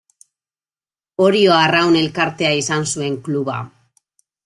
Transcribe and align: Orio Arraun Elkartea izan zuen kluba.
Orio 1.27 1.53
Arraun 1.59 1.99
Elkartea 2.01 2.53
izan 2.65 2.91
zuen 2.97 3.23
kluba. 3.29 3.63